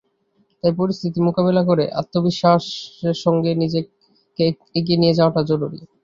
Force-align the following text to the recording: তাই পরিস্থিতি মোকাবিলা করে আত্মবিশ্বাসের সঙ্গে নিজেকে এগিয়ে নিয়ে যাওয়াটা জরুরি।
তাই 0.63 0.73
পরিস্থিতি 0.79 1.19
মোকাবিলা 1.27 1.61
করে 1.69 1.85
আত্মবিশ্বাসের 2.01 3.15
সঙ্গে 3.23 3.51
নিজেকে 3.61 4.45
এগিয়ে 4.75 4.99
নিয়ে 5.01 5.17
যাওয়াটা 5.17 5.41
জরুরি। 5.49 5.79